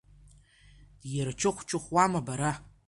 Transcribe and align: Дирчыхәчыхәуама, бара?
Дирчыхәчыхәуама, 1.09 2.19
бара? 2.27 2.51